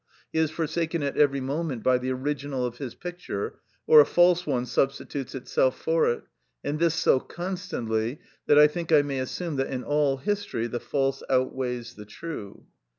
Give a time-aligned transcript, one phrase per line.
[0.33, 4.47] He is forsaken at every moment by the original of his picture, or a false
[4.47, 6.23] one substitutes itself for it,
[6.63, 10.79] and this so constantly that I think I may assume that in all history the
[10.79, 12.65] false outweighs the true.